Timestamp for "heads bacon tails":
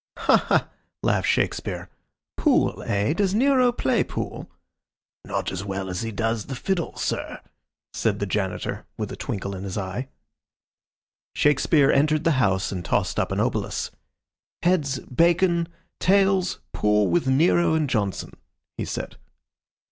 14.63-16.61